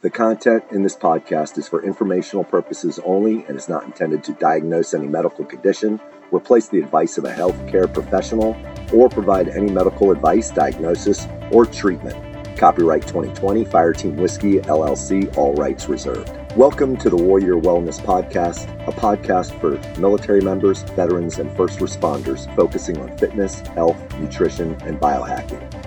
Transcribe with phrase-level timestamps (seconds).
[0.00, 4.32] The content in this podcast is for informational purposes only and is not intended to
[4.34, 8.56] diagnose any medical condition, replace the advice of a healthcare professional,
[8.94, 12.14] or provide any medical advice, diagnosis, or treatment.
[12.56, 16.30] Copyright 2020 Fireteam Whiskey LLC, all rights reserved.
[16.54, 22.54] Welcome to the Warrior Wellness Podcast, a podcast for military members, veterans, and first responders
[22.54, 25.77] focusing on fitness, health, nutrition, and biohacking.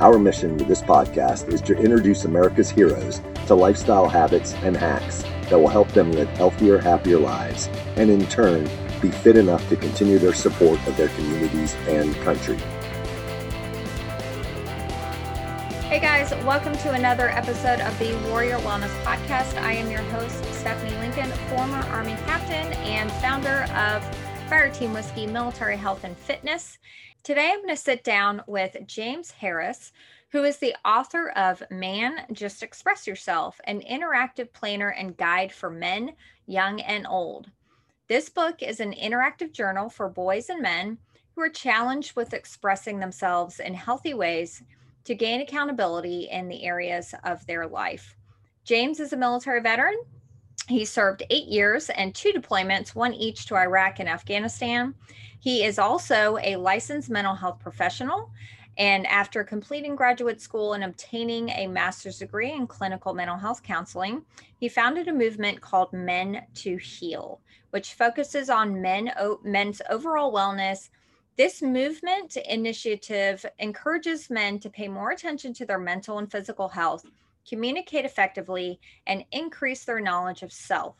[0.00, 5.22] Our mission with this podcast is to introduce America's heroes to lifestyle habits and hacks
[5.50, 8.66] that will help them live healthier, happier lives, and in turn,
[9.02, 12.56] be fit enough to continue their support of their communities and country.
[15.84, 19.60] Hey guys, welcome to another episode of the Warrior Wellness Podcast.
[19.60, 24.02] I am your host, Stephanie Lincoln, former Army captain and founder of
[24.48, 26.78] Fireteam Whiskey Military Health and Fitness.
[27.22, 29.92] Today, I'm going to sit down with James Harris,
[30.30, 35.68] who is the author of Man, Just Express Yourself, an interactive planner and guide for
[35.68, 36.12] men,
[36.46, 37.50] young and old.
[38.08, 40.96] This book is an interactive journal for boys and men
[41.34, 44.62] who are challenged with expressing themselves in healthy ways
[45.04, 48.16] to gain accountability in the areas of their life.
[48.64, 50.00] James is a military veteran.
[50.68, 54.94] He served eight years and two deployments, one each to Iraq and Afghanistan.
[55.40, 58.30] He is also a licensed mental health professional.
[58.78, 64.24] And after completing graduate school and obtaining a master's degree in clinical mental health counseling,
[64.58, 69.10] he founded a movement called Men to Heal, which focuses on men,
[69.42, 70.90] men's overall wellness.
[71.36, 77.04] This movement initiative encourages men to pay more attention to their mental and physical health,
[77.48, 80.96] communicate effectively, and increase their knowledge of self.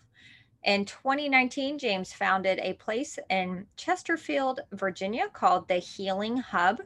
[0.64, 6.80] In 2019, James founded a place in Chesterfield, Virginia called the Healing Hub.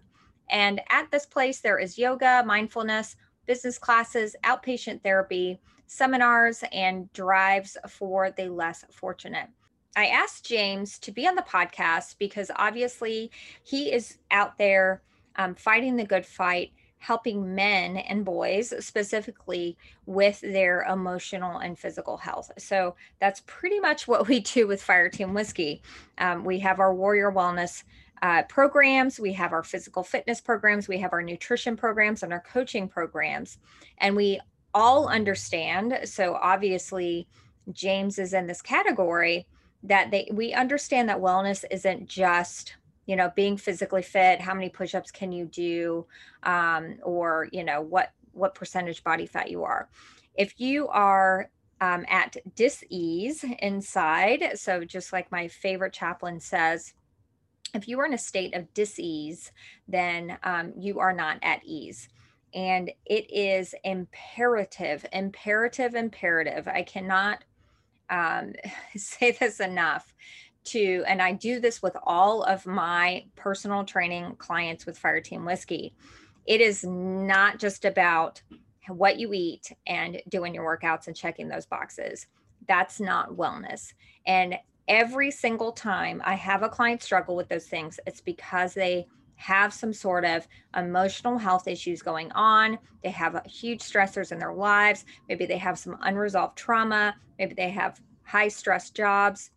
[0.49, 7.77] And at this place, there is yoga, mindfulness, business classes, outpatient therapy, seminars, and drives
[7.89, 9.49] for the less fortunate.
[9.97, 13.31] I asked James to be on the podcast because obviously
[13.65, 15.03] he is out there
[15.37, 16.73] um, fighting the good fight
[17.05, 19.77] helping men and boys specifically
[20.07, 22.51] with their emotional and physical health.
[22.57, 25.83] So that's pretty much what we do with Fireteam Whiskey.
[26.17, 27.85] Um, we have our Warrior Wellness
[28.23, 32.41] uh, programs, we have our physical fitness programs, we have our nutrition programs, and our
[32.41, 33.59] coaching programs.
[33.99, 34.41] And we
[34.73, 36.09] all understand.
[36.09, 37.29] So obviously,
[37.71, 39.47] James is in this category
[39.83, 42.77] that they we understand that wellness isn't just
[43.07, 46.07] you know being physically fit how many push-ups can you do
[46.43, 49.89] um, or you know what what percentage body fat you are.
[50.35, 51.51] If you are
[51.81, 56.95] um, at dis-ease inside so just like my favorite chaplain says
[57.75, 59.53] if you are in a state of dis-ease
[59.89, 62.09] then um, you are not at ease.
[62.55, 66.69] And it is imperative imperative imperative.
[66.69, 67.45] I cannot
[68.11, 68.55] um,
[68.97, 70.15] say this enough
[70.65, 75.95] to, and I do this with all of my personal training clients with Fireteam Whiskey.
[76.47, 78.43] It is not just about
[78.89, 82.27] what you eat and doing your workouts and checking those boxes.
[82.67, 83.93] That's not wellness.
[84.27, 84.57] And
[84.89, 89.73] every single time I have a client struggle with those things, it's because they have
[89.73, 90.47] some sort of
[90.77, 92.79] emotional health issues going on.
[93.03, 95.05] They have huge stressors in their lives.
[95.29, 97.17] Maybe they have some unresolved trauma.
[97.39, 99.51] Maybe they have high stress jobs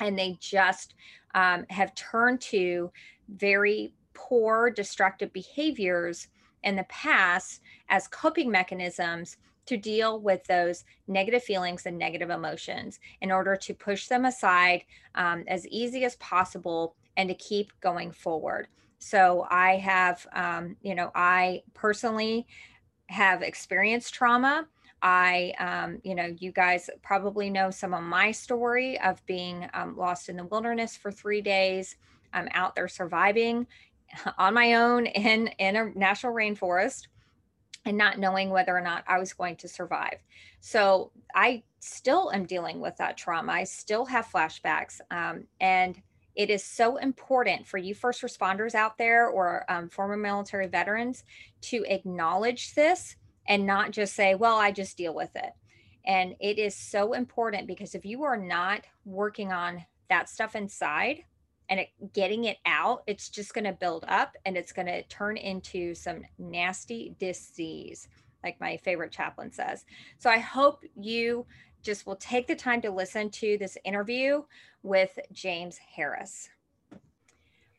[0.00, 0.94] and they just
[1.34, 2.90] um, have turned to
[3.28, 6.28] very poor destructive behaviors
[6.64, 12.98] in the past as coping mechanisms to deal with those negative feelings and negative emotions
[13.20, 14.82] in order to push them aside
[15.14, 18.66] um, as easy as possible and to keep going forward.
[18.98, 22.46] So I have, um, you know, I personally
[23.08, 24.66] have experienced trauma
[25.02, 29.96] I, um, you know, you guys probably know some of my story of being um,
[29.96, 31.96] lost in the wilderness for three days.
[32.32, 33.66] I'm out there surviving
[34.38, 37.06] on my own in in a national rainforest
[37.86, 40.18] and not knowing whether or not I was going to survive.
[40.60, 43.52] So I still am dealing with that trauma.
[43.52, 46.00] I still have flashbacks, um, and
[46.36, 51.24] it is so important for you first responders out there or um, former military veterans
[51.62, 53.16] to acknowledge this
[53.48, 55.52] and not just say, well, I just deal with it.
[56.06, 61.24] And it is so important because if you are not working on that stuff inside
[61.68, 65.02] and it, getting it out, it's just going to build up and it's going to
[65.04, 68.08] turn into some nasty disease,
[68.42, 69.84] like my favorite chaplain says.
[70.18, 71.46] So I hope you
[71.82, 74.42] just will take the time to listen to this interview
[74.82, 76.48] with James Harris.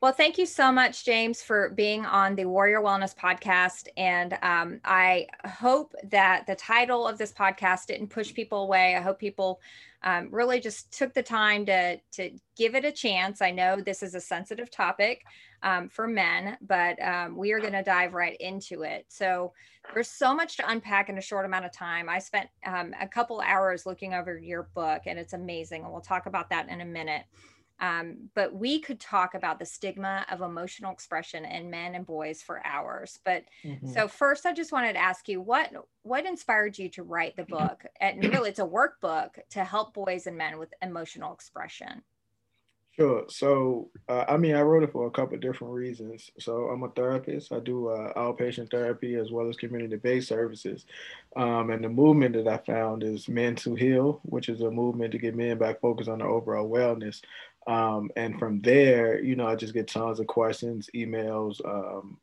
[0.01, 3.87] Well, thank you so much, James, for being on the Warrior Wellness podcast.
[3.97, 8.95] And um, I hope that the title of this podcast didn't push people away.
[8.95, 9.61] I hope people
[10.01, 13.43] um, really just took the time to to give it a chance.
[13.43, 15.23] I know this is a sensitive topic
[15.61, 19.05] um, for men, but um, we are going to dive right into it.
[19.07, 19.53] So
[19.93, 22.09] there's so much to unpack in a short amount of time.
[22.09, 25.83] I spent um, a couple hours looking over your book, and it's amazing.
[25.83, 27.25] And we'll talk about that in a minute.
[27.81, 32.41] Um, but we could talk about the stigma of emotional expression in men and boys
[32.43, 33.19] for hours.
[33.25, 33.87] But mm-hmm.
[33.87, 35.71] so first, I just wanted to ask you what
[36.03, 37.83] what inspired you to write the book?
[37.99, 42.03] And really, it's a workbook to help boys and men with emotional expression.
[42.93, 43.23] Sure.
[43.29, 46.29] So, uh, I mean, I wrote it for a couple of different reasons.
[46.39, 47.53] So, I'm a therapist.
[47.53, 50.85] I do uh, outpatient therapy as well as community-based services.
[51.37, 55.13] Um, and the movement that I found is Men to Heal, which is a movement
[55.13, 57.21] to get men back focused on their overall wellness.
[57.67, 62.17] Um, and from there, you know, I just get tons of questions, emails, um,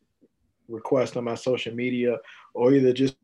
[0.69, 2.19] requests on my social media,
[2.55, 3.17] or either just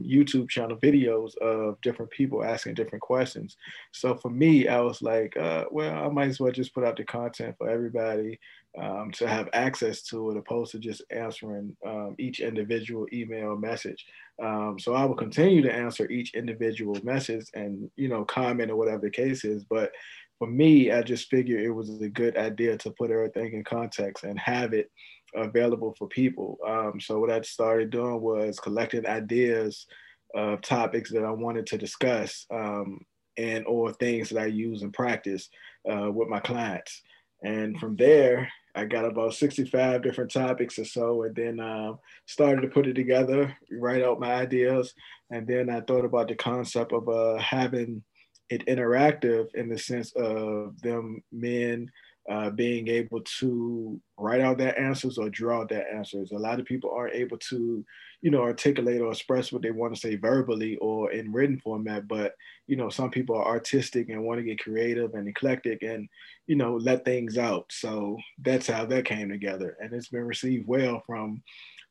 [0.00, 3.56] YouTube channel videos of different people asking different questions.
[3.92, 6.96] So for me, I was like, uh, well, I might as well just put out
[6.96, 8.38] the content for everybody
[8.80, 14.06] um, to have access to it, opposed to just answering um, each individual email message.
[14.42, 18.76] Um, so I will continue to answer each individual message and you know comment or
[18.76, 19.92] whatever the case is, but
[20.42, 24.24] for me, I just figured it was a good idea to put everything in context
[24.24, 24.90] and have it
[25.36, 26.58] available for people.
[26.66, 29.86] Um, so what I started doing was collecting ideas
[30.34, 33.02] of topics that I wanted to discuss um,
[33.38, 35.48] and or things that I use in practice
[35.88, 37.02] uh, with my clients.
[37.44, 42.62] And from there, I got about 65 different topics or so, and then um, started
[42.62, 44.92] to put it together, write out my ideas,
[45.30, 48.02] and then I thought about the concept of uh, having
[48.50, 51.90] it interactive in the sense of them men
[52.30, 56.30] uh, being able to write out their answers or draw out their answers.
[56.30, 57.84] A lot of people aren't able to,
[58.20, 62.06] you know, articulate or express what they want to say verbally or in written format.
[62.06, 62.34] But
[62.68, 66.08] you know, some people are artistic and want to get creative and eclectic and
[66.46, 67.66] you know let things out.
[67.70, 71.42] So that's how that came together, and it's been received well from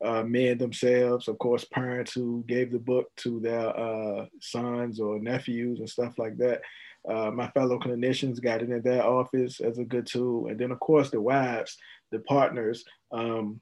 [0.03, 5.19] uh, men themselves, of course, parents who gave the book to their uh, sons or
[5.19, 6.61] nephews and stuff like that.
[7.07, 10.47] Uh, my fellow clinicians got it in their office as a good tool.
[10.47, 11.77] And then, of course, the wives,
[12.11, 12.83] the partners.
[13.11, 13.61] Um,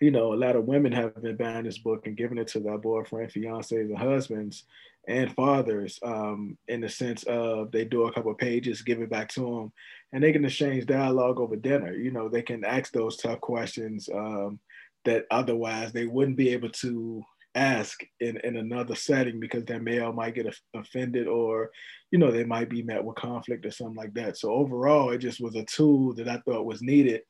[0.00, 2.60] you know, a lot of women have been buying this book and giving it to
[2.60, 4.64] their boyfriend, fiancés, and husbands
[5.08, 9.28] and fathers um, in the sense of they do a couple pages, give it back
[9.30, 9.72] to them,
[10.12, 11.94] and they can exchange dialogue over dinner.
[11.94, 14.08] You know, they can ask those tough questions.
[14.14, 14.60] Um,
[15.04, 17.22] that otherwise they wouldn't be able to
[17.54, 21.70] ask in, in another setting because their male might get offended or
[22.10, 24.36] you know they might be met with conflict or something like that.
[24.36, 27.22] So overall it just was a tool that i thought was needed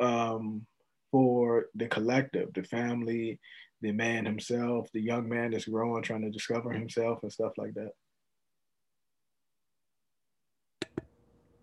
[0.00, 0.66] um,
[1.10, 3.38] for the collective the family
[3.80, 7.74] the man himself the young man that's growing trying to discover himself and stuff like
[7.74, 7.90] that.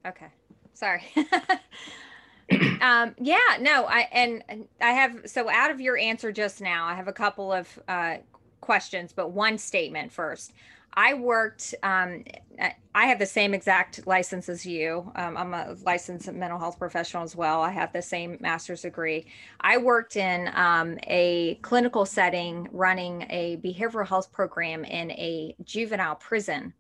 [0.08, 0.28] Okay.
[0.74, 1.04] Sorry
[2.81, 4.44] um, yeah, no, I and
[4.80, 8.18] I have so out of your answer just now, I have a couple of uh,
[8.62, 10.53] questions, but one statement first.
[10.94, 11.74] I worked.
[11.83, 12.25] Um,
[12.94, 15.09] I have the same exact license as you.
[15.15, 17.62] Um, I'm a licensed mental health professional as well.
[17.62, 19.25] I have the same master's degree.
[19.62, 26.15] I worked in um, a clinical setting, running a behavioral health program in a juvenile
[26.15, 26.74] prison.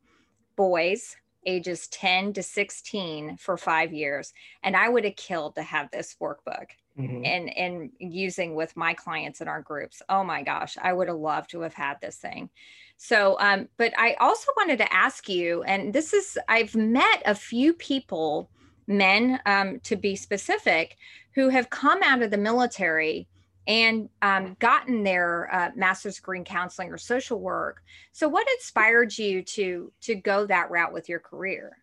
[0.57, 4.33] Boys, ages 10 to 16 for five years.
[4.63, 6.67] And I would have killed to have this workbook
[6.97, 7.25] mm-hmm.
[7.25, 10.01] and, and using with my clients in our groups.
[10.09, 12.49] Oh my gosh, I would have loved to have had this thing.
[12.97, 17.33] So, um, but I also wanted to ask you, and this is, I've met a
[17.33, 18.49] few people,
[18.85, 20.97] men um, to be specific,
[21.33, 23.27] who have come out of the military
[23.71, 27.81] and um, gotten their uh, master's degree in counseling or social work.
[28.11, 31.77] So, what inspired you to to go that route with your career?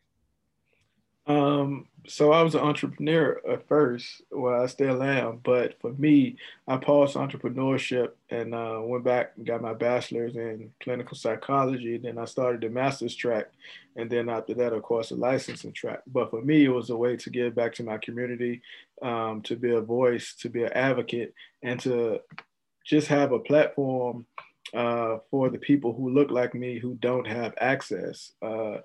[1.28, 4.22] Um, so I was an entrepreneur at first.
[4.30, 9.46] Well, I still am, but for me, I paused entrepreneurship and uh, went back and
[9.46, 11.98] got my bachelor's in clinical psychology.
[11.98, 13.48] Then I started the master's track,
[13.94, 16.00] and then after that, of course, the licensing track.
[16.06, 18.62] But for me, it was a way to give back to my community,
[19.02, 22.20] um, to be a voice, to be an advocate, and to
[22.86, 24.24] just have a platform
[24.72, 28.32] uh, for the people who look like me who don't have access.
[28.40, 28.78] Uh,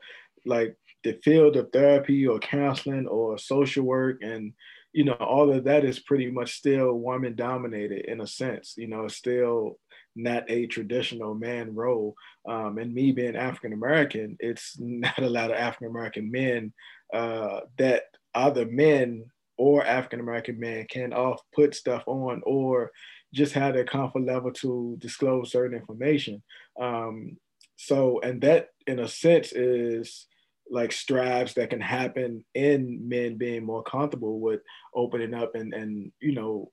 [0.46, 4.54] like the field of therapy or counseling or social work and
[4.94, 8.88] you know all of that is pretty much still woman dominated in a sense you
[8.88, 9.80] know still
[10.16, 12.16] not a traditional man role
[12.48, 16.72] um, and me being african american it's not a lot of african american men
[17.14, 18.04] uh, that
[18.36, 19.26] other men
[19.58, 22.92] or African American men can off put stuff on or
[23.34, 26.42] just have their comfort level to disclose certain information.
[26.80, 27.38] Um,
[27.76, 30.28] so, and that in a sense is
[30.74, 34.62] like strives that can happen in men being more comfortable with
[34.96, 36.72] opening up and, and you know,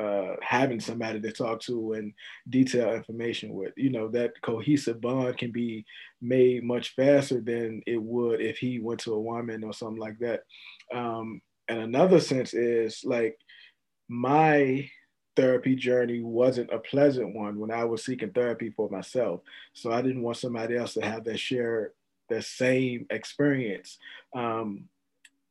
[0.00, 2.12] uh, having somebody to talk to and
[2.48, 3.72] detail information with.
[3.76, 5.84] You know, that cohesive bond can be
[6.22, 10.18] made much faster than it would if he went to a woman or something like
[10.20, 10.40] that.
[10.92, 13.38] Um, and another sense is like
[14.08, 14.88] my
[15.36, 19.40] therapy journey wasn't a pleasant one when I was seeking therapy for myself.
[19.74, 21.92] So I didn't want somebody else to have that share
[22.28, 23.98] that same experience.
[24.34, 24.88] Um,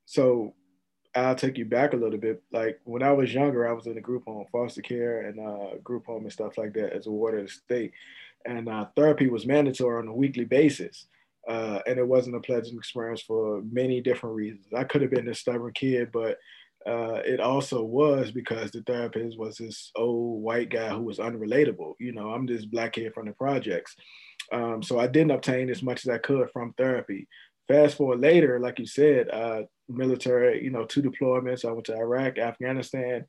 [0.06, 0.53] so
[1.15, 2.42] I'll take you back a little bit.
[2.51, 5.77] Like when I was younger, I was in a group home, foster care, and uh,
[5.84, 7.92] group home and stuff like that as a ward of the state.
[8.46, 11.08] And uh, therapy was mandatory on a weekly basis.
[11.48, 14.65] Uh, and it wasn't a pleasant experience for many different reasons.
[14.75, 16.38] I could have been a stubborn kid, but
[16.86, 21.94] uh, it also was because the therapist was this old white guy who was unrelatable.
[22.00, 23.96] You know, I'm this black kid from the projects.
[24.52, 27.28] Um, so I didn't obtain as much as I could from therapy.
[27.68, 31.66] Fast forward later, like you said, uh, military, you know, two deployments.
[31.66, 33.26] I went to Iraq, Afghanistan,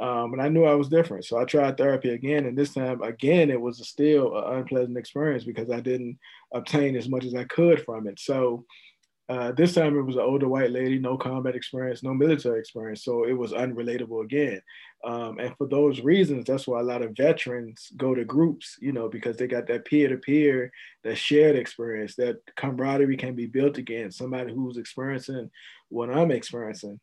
[0.00, 1.24] um, and I knew I was different.
[1.24, 5.44] So I tried therapy again, and this time again, it was still an unpleasant experience
[5.44, 6.18] because I didn't
[6.52, 8.18] obtain as much as I could from it.
[8.18, 8.64] So
[9.28, 13.02] uh, this time it was an older white lady, no combat experience, no military experience,
[13.02, 14.60] so it was unrelatable again.
[15.04, 18.92] Um, and for those reasons, that's why a lot of veterans go to groups, you
[18.92, 20.70] know, because they got that peer to peer,
[21.02, 24.12] that shared experience, that camaraderie can be built again.
[24.12, 25.50] Somebody who's experiencing
[25.88, 27.00] what I'm experiencing.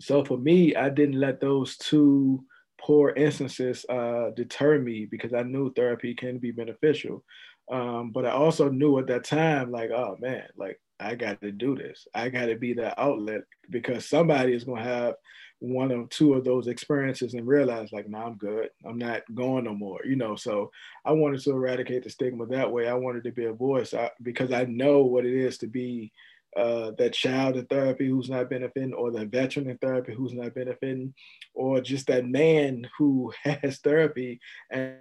[0.00, 2.44] So for me, I didn't let those two
[2.80, 7.24] poor instances uh, deter me because I knew therapy can be beneficial.
[7.70, 11.52] Um, but I also knew at that time, like, oh man, like I got to
[11.52, 12.06] do this.
[12.14, 15.14] I got to be the outlet because somebody is going to have
[15.60, 18.68] one or two of those experiences and realize, like, no, nah, I'm good.
[18.84, 20.36] I'm not going no more, you know.
[20.36, 20.70] So
[21.04, 22.88] I wanted to eradicate the stigma that way.
[22.88, 26.12] I wanted to be a voice I, because I know what it is to be
[26.56, 30.54] uh, that child in therapy who's not benefiting, or the veteran in therapy who's not
[30.54, 31.14] benefiting,
[31.54, 34.40] or just that man who has therapy.
[34.70, 34.96] And,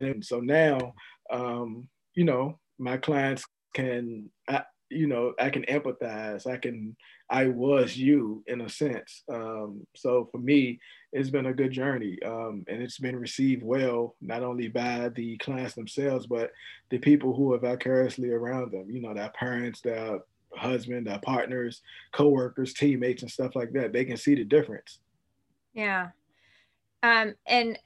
[0.00, 0.94] and so now,
[1.30, 3.44] um, you know, my clients
[3.74, 6.46] can, I, you know, I can empathize.
[6.46, 6.96] I can,
[7.30, 9.22] I was you in a sense.
[9.32, 10.80] Um, so for me,
[11.12, 15.36] it's been a good journey, um, and it's been received well, not only by the
[15.38, 16.52] clients themselves, but
[16.90, 18.90] the people who are vicariously around them.
[18.90, 20.20] You know, their parents, their
[20.56, 21.82] husband, their partners,
[22.12, 23.92] coworkers, teammates, and stuff like that.
[23.92, 24.98] They can see the difference.
[25.72, 26.10] Yeah,
[27.02, 27.78] um, and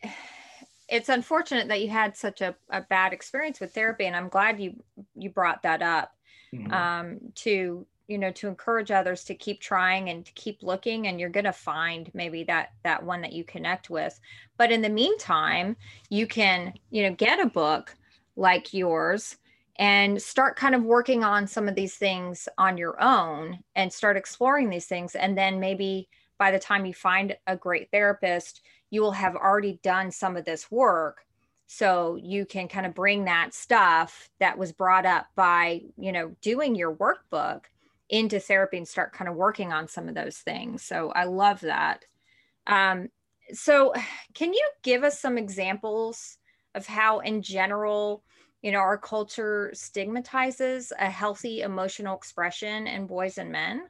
[0.89, 4.61] it's unfortunate that you had such a, a bad experience with therapy, and I'm glad
[4.61, 4.83] you
[5.15, 6.14] you brought that up
[6.59, 6.73] mm-hmm.
[6.73, 11.19] um, to you know to encourage others to keep trying and to keep looking and
[11.19, 14.21] you're going to find maybe that that one that you connect with
[14.59, 15.77] but in the meantime
[16.11, 17.97] you can you know get a book
[18.37, 19.37] like yours
[19.77, 24.17] and start kind of working on some of these things on your own and start
[24.17, 26.09] exploring these things and then maybe
[26.39, 30.45] by the time you find a great therapist you will have already done some of
[30.45, 31.25] this work
[31.77, 36.35] so you can kind of bring that stuff that was brought up by you know
[36.41, 37.65] doing your workbook
[38.09, 40.85] into therapy and start kind of working on some of those things.
[40.85, 42.05] So i love that.
[42.67, 43.09] Um,
[43.53, 43.93] so
[44.35, 46.39] can you give us some examples
[46.75, 48.23] of how in general
[48.63, 53.83] you know our culture stigmatizes a healthy emotional expression in boys and men?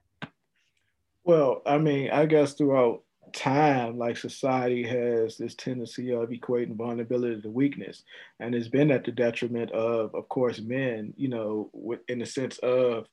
[1.25, 3.03] Well i mean i guess throughout
[3.35, 8.03] time, like society has this tendency of equating vulnerability to weakness,
[8.41, 11.13] and it's been at the detriment of, of course, men.
[11.17, 13.07] You know, in the sense of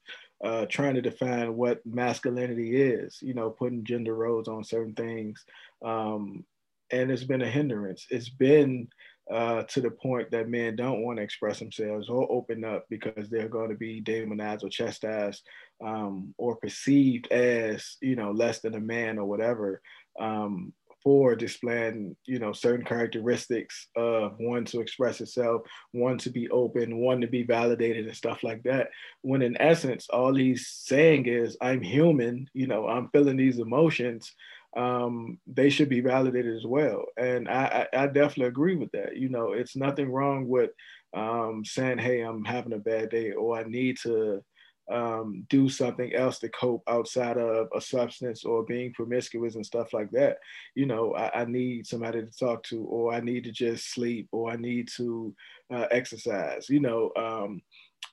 [0.43, 3.19] uh, trying to define what masculinity is.
[3.21, 5.43] You know, putting gender roles on certain things,
[5.83, 6.45] um,
[6.91, 8.05] and it's been a hindrance.
[8.09, 8.87] It's been
[9.31, 13.29] uh, to the point that men don't want to express themselves or open up because
[13.29, 15.43] they're going to be demonized or chastised
[15.81, 19.81] um, or perceived as you know less than a man or whatever
[20.19, 26.49] um, for displaying, you know, certain characteristics of one to express itself, one to be
[26.49, 28.89] open, one to be validated and stuff like that.
[29.21, 34.31] When in essence, all he's saying is, I'm human, you know, I'm feeling these emotions.
[34.77, 37.05] Um, they should be validated as well.
[37.17, 39.17] And I, I, I definitely agree with that.
[39.17, 40.69] You know, it's nothing wrong with
[41.13, 44.43] um, saying, hey, I'm having a bad day or I need to
[44.89, 49.93] um, do something else to cope outside of a substance or being promiscuous and stuff
[49.93, 50.37] like that.
[50.75, 54.27] You know, I, I need somebody to talk to, or I need to just sleep,
[54.31, 55.33] or I need to
[55.73, 57.11] uh, exercise, you know.
[57.15, 57.61] Um,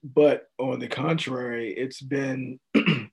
[0.02, 2.60] but on the contrary, it's been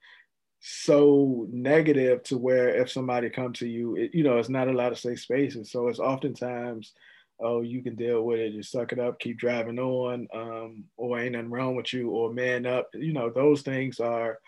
[0.60, 4.74] so negative to where if somebody come to you, it, you know, it's not a
[4.74, 5.72] lot of safe spaces.
[5.72, 6.94] So it's oftentimes,
[7.40, 11.20] oh, you can deal with it, just suck it up, keep driving on, um, or
[11.20, 12.90] ain't nothing wrong with you, or man up.
[12.94, 14.40] You know, those things are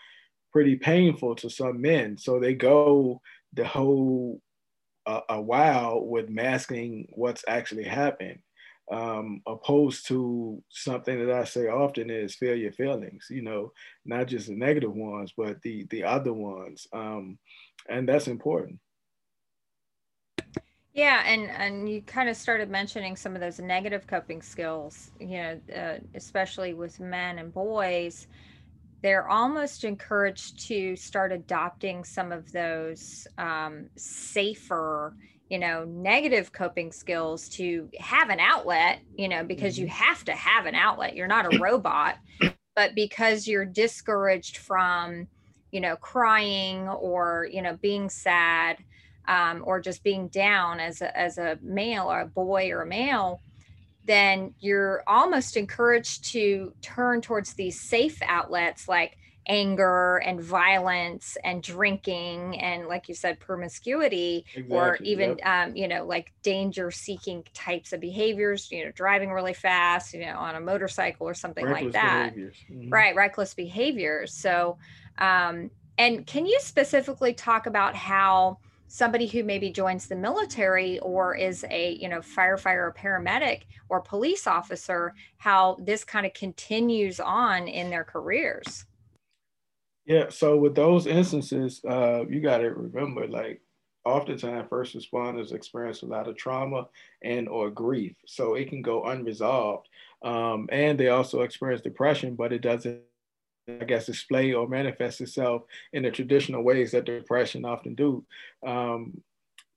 [0.52, 2.16] pretty painful to some men.
[2.16, 3.20] So they go
[3.52, 4.40] the whole
[5.06, 8.40] uh, a while with masking what's actually happened
[8.90, 13.72] um, opposed to something that I say often is feel your feelings, you know,
[14.04, 17.38] not just the negative ones, but the the other ones, um,
[17.88, 18.78] and that's important.
[20.98, 25.36] Yeah, and and you kind of started mentioning some of those negative coping skills, you
[25.36, 28.26] know, uh, especially with men and boys.
[29.00, 35.14] They're almost encouraged to start adopting some of those um, safer
[35.48, 39.94] you know negative coping skills to have an outlet you know because you mm-hmm.
[39.94, 42.16] have to have an outlet you're not a robot
[42.76, 45.26] but because you're discouraged from
[45.70, 48.76] you know crying or you know being sad
[49.28, 52.86] um, or just being down as a, as a male or a boy or a
[52.86, 53.40] male
[54.04, 59.18] then you're almost encouraged to turn towards these safe outlets like
[59.48, 65.68] anger and violence and drinking and like you said promiscuity exactly, or even yep.
[65.68, 70.20] um, you know like danger seeking types of behaviors you know driving really fast you
[70.20, 72.90] know on a motorcycle or something reckless like that mm-hmm.
[72.90, 74.76] right reckless behaviors so
[75.18, 78.58] um, and can you specifically talk about how
[78.88, 84.00] somebody who maybe joins the military or is a you know firefighter or paramedic or
[84.00, 88.84] police officer how this kind of continues on in their careers.
[90.06, 93.60] Yeah, so with those instances, uh, you got to remember, like,
[94.06, 96.88] oftentimes first responders experience a lot of trauma
[97.22, 99.86] and or grief, so it can go unresolved,
[100.22, 103.02] um, and they also experience depression, but it doesn't,
[103.68, 108.24] I guess, display or manifest itself in the traditional ways that depression often do.
[108.66, 109.22] Um,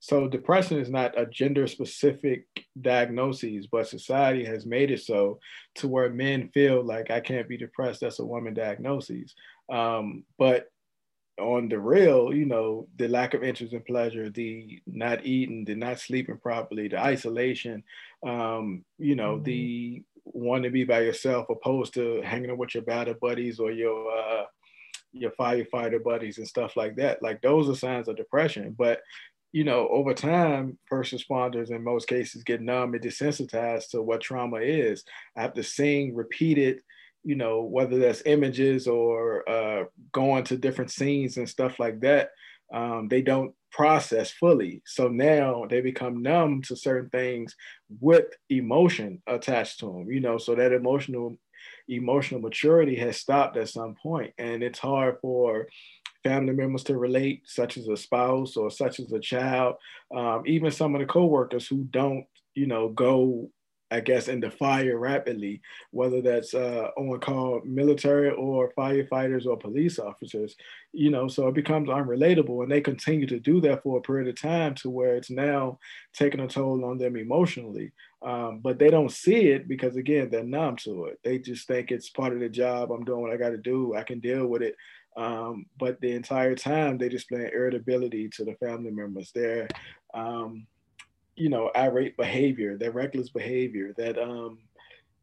[0.00, 2.46] so depression is not a gender specific
[2.80, 5.38] diagnosis, but society has made it so
[5.76, 8.00] to where men feel like I can't be depressed.
[8.00, 9.32] That's a woman diagnosis.
[9.70, 10.66] Um, but
[11.38, 15.74] on the real, you know, the lack of interest and pleasure, the not eating, the
[15.74, 17.84] not sleeping properly, the isolation,
[18.26, 19.44] um, you know, mm-hmm.
[19.44, 23.70] the wanting to be by yourself opposed to hanging out with your battle buddies or
[23.70, 24.44] your uh,
[25.12, 27.22] your firefighter buddies and stuff like that.
[27.22, 28.74] Like those are signs of depression.
[28.76, 29.00] But
[29.52, 34.22] you know, over time, first responders in most cases get numb and desensitized to what
[34.22, 35.04] trauma is.
[35.36, 36.80] After seeing repeated
[37.24, 42.30] you know, whether that's images or uh, going to different scenes and stuff like that,
[42.74, 44.82] um, they don't process fully.
[44.84, 47.56] So now they become numb to certain things
[48.00, 51.36] with emotion attached to them, you know, so that emotional
[51.88, 55.68] emotional maturity has stopped at some point and it's hard for
[56.24, 59.76] family members to relate such as a spouse or such as a child
[60.16, 63.48] um, even some of the co-workers who don't you know go
[63.92, 69.58] I guess, in the fire rapidly, whether that's uh, on call military or firefighters or
[69.58, 70.56] police officers,
[70.92, 74.28] you know, so it becomes unrelatable and they continue to do that for a period
[74.28, 75.78] of time to where it's now
[76.14, 77.92] taking a toll on them emotionally.
[78.22, 81.18] Um, but they don't see it because, again, they're numb to it.
[81.22, 82.90] They just think it's part of the job.
[82.90, 83.94] I'm doing what I got to do.
[83.94, 84.76] I can deal with it.
[85.16, 89.32] Um, but the entire time they display irritability to the family members.
[89.34, 89.68] They're,
[90.14, 90.66] um,
[91.36, 94.58] you know, irate behavior, their reckless behavior, that um,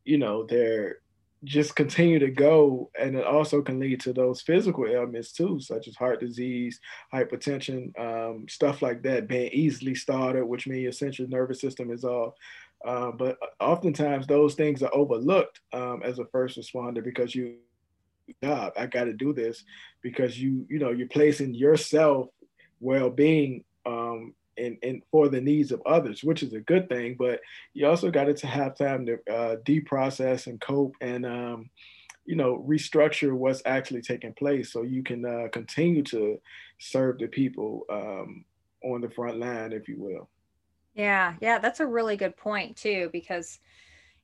[0.05, 0.97] you know, they're
[1.43, 5.87] just continue to go and it also can lead to those physical ailments too such
[5.87, 6.79] as heart disease
[7.13, 12.03] hypertension um, stuff like that being easily started which means your central nervous system is
[12.03, 12.33] off
[12.85, 17.55] uh, but oftentimes those things are overlooked um, as a first responder because you
[18.43, 19.63] job i got to do this
[20.01, 22.27] because you you know you're placing yourself
[22.79, 27.15] well-being um, and, and for the needs of others, which is a good thing.
[27.17, 27.39] But
[27.73, 31.69] you also got to have time to uh, deprocess and cope and, um,
[32.25, 36.39] you know, restructure what's actually taking place so you can uh, continue to
[36.77, 38.45] serve the people um,
[38.83, 40.29] on the front line, if you will.
[40.93, 43.59] Yeah, yeah, that's a really good point too, because,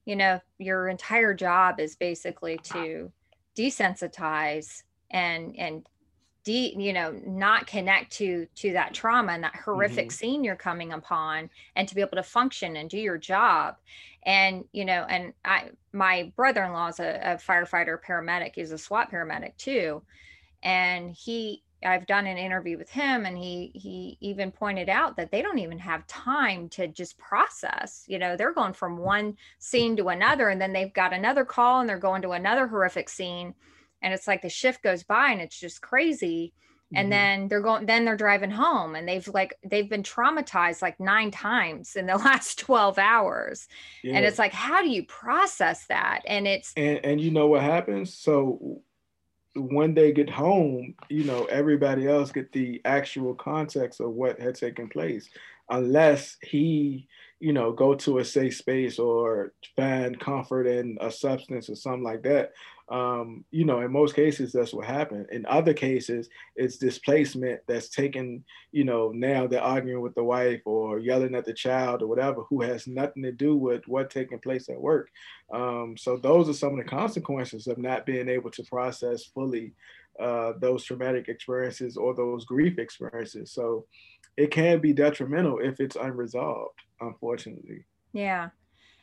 [0.06, 3.12] you know, your entire job is basically to
[3.58, 5.88] desensitize and and
[6.46, 10.16] de- you know not connect to to that trauma and that horrific mm-hmm.
[10.16, 13.76] scene you're coming upon and to be able to function and do your job
[14.24, 19.12] and you know and i my brother-in-law is a, a firefighter paramedic he's a swat
[19.12, 20.02] paramedic too
[20.64, 25.30] and he I've done an interview with him and he he even pointed out that
[25.30, 28.06] they don't even have time to just process.
[28.08, 31.82] You know, they're going from one scene to another and then they've got another call
[31.82, 33.54] and they're going to another horrific scene
[34.06, 36.54] and it's like the shift goes by and it's just crazy.
[36.94, 37.10] And mm-hmm.
[37.10, 41.32] then they're going then they're driving home and they've like they've been traumatized like nine
[41.32, 43.68] times in the last 12 hours.
[44.04, 44.16] Yeah.
[44.16, 46.22] and it's like how do you process that?
[46.28, 48.14] And it's and, and you know what happens?
[48.14, 48.82] So
[49.56, 54.54] when they get home you know everybody else get the actual context of what had
[54.54, 55.30] taken place
[55.70, 57.08] unless he
[57.40, 62.04] you know go to a safe space or find comfort in a substance or something
[62.04, 62.52] like that
[62.90, 65.28] um, you know, in most cases, that's what happened.
[65.32, 70.62] In other cases, it's displacement that's taken, you know, now they're arguing with the wife
[70.66, 74.40] or yelling at the child or whatever, who has nothing to do with what taking
[74.40, 75.10] place at work.
[75.52, 79.74] Um, so those are some of the consequences of not being able to process fully
[80.20, 83.52] uh, those traumatic experiences or those grief experiences.
[83.52, 83.88] So
[84.38, 87.84] it can be detrimental if it's unresolved, unfortunately.
[88.14, 88.50] Yeah.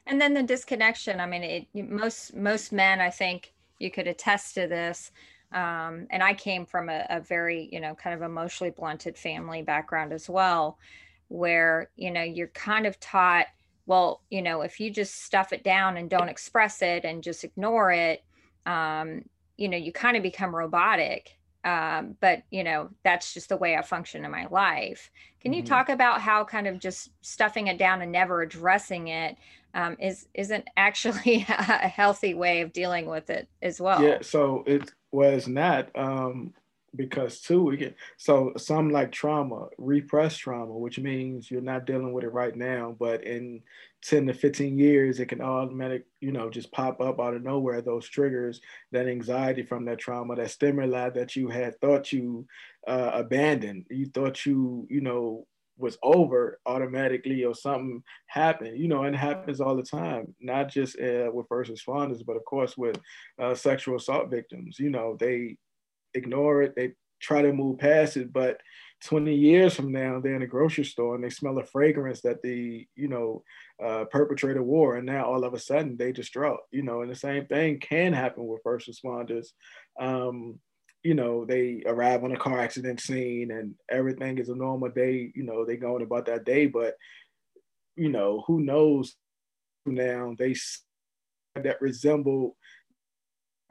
[0.07, 1.21] And then the disconnection.
[1.21, 5.11] I mean, it, most most men, I think, you could attest to this.
[5.53, 9.62] Um, and I came from a, a very, you know, kind of emotionally blunted family
[9.62, 10.79] background as well,
[11.29, 13.47] where, you know, you're kind of taught,
[13.87, 17.45] well, you know, if you just stuff it down and don't express it and just
[17.45, 18.25] ignore it,
[18.64, 19.23] um,
[19.59, 21.37] you know, you kind of become robotic.
[21.64, 25.11] Um, but you know, that's just the way I function in my life.
[25.40, 25.68] Can you mm-hmm.
[25.68, 29.37] talk about how kind of just stuffing it down and never addressing it
[29.75, 34.03] um, is isn't actually a healthy way of dealing with it as well.
[34.03, 36.53] Yeah, so it was not um,
[36.94, 42.12] because too we get so some like trauma, repressed trauma, which means you're not dealing
[42.12, 43.62] with it right now, but in
[44.02, 47.81] 10 to 15 years, it can automatic, you know, just pop up out of nowhere.
[47.81, 52.46] Those triggers, that anxiety from that trauma, that stimuli that you had thought you
[52.87, 55.46] uh, abandoned, you thought you, you know,
[55.78, 60.68] was over automatically or something happened, you know, and it happens all the time, not
[60.68, 62.98] just uh, with first responders, but of course with
[63.40, 64.78] uh, sexual assault victims.
[64.78, 65.57] You know, they
[66.14, 68.59] ignore it, they try to move past it, but
[69.05, 72.42] 20 years from now, they're in a grocery store and they smell a fragrance that
[72.42, 73.42] the, you know,
[73.85, 77.16] uh, perpetrator wore, and now all of a sudden they distraught, you know, and the
[77.16, 79.48] same thing can happen with first responders.
[80.01, 80.59] Um,
[81.03, 85.33] you know, they arrive on a car accident scene and everything is a normal day,
[85.35, 86.94] you know, they going about that day, but
[87.96, 89.16] you know, who knows
[89.85, 90.55] now they
[91.57, 92.57] that resemble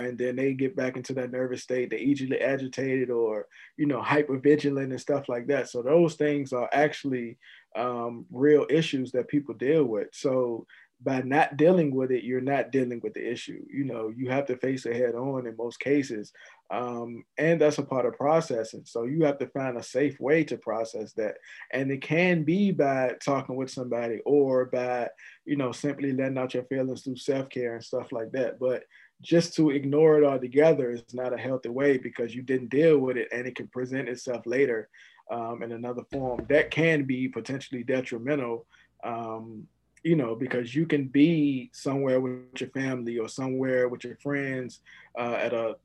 [0.01, 4.01] and then they get back into that nervous state, they easily agitated or, you know,
[4.01, 5.69] hyper vigilant and stuff like that.
[5.69, 7.37] So those things are actually
[7.75, 10.07] um, real issues that people deal with.
[10.13, 10.65] So
[11.03, 13.63] by not dealing with it, you're not dealing with the issue.
[13.71, 16.31] You know, you have to face it head on in most cases.
[16.69, 18.83] Um, and that's a part of processing.
[18.85, 21.35] So you have to find a safe way to process that.
[21.73, 25.09] And it can be by talking with somebody or by,
[25.45, 28.59] you know, simply letting out your feelings through self care and stuff like that.
[28.59, 28.83] But
[29.21, 33.17] just to ignore it altogether is not a healthy way because you didn't deal with
[33.17, 34.89] it and it can present itself later
[35.29, 38.65] um, in another form that can be potentially detrimental
[39.03, 39.67] um,
[40.03, 44.79] you know, because you can be somewhere with your family or somewhere with your friends
[45.17, 45.75] uh, at a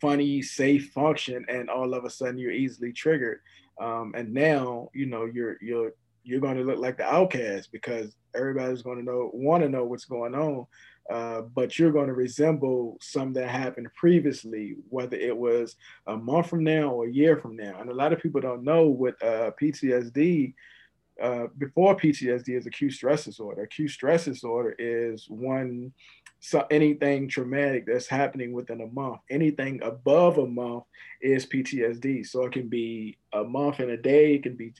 [0.00, 3.40] funny, safe function, and all of a sudden you're easily triggered.
[3.80, 5.92] Um, and now, you know, you're you're
[6.24, 9.84] you're going to look like the outcast because everybody's going to know want to know
[9.84, 10.66] what's going on.
[11.10, 16.48] Uh, but you're going to resemble some that happened previously, whether it was a month
[16.48, 17.78] from now or a year from now.
[17.80, 20.54] And a lot of people don't know what uh, PTSD
[21.20, 23.62] uh, before PTSD is acute stress disorder.
[23.62, 25.92] Acute stress disorder is one
[26.44, 29.20] so anything traumatic that's happening within a month.
[29.30, 30.82] Anything above a month
[31.20, 32.26] is PTSD.
[32.26, 34.34] So it can be a month and a day.
[34.34, 34.72] It can be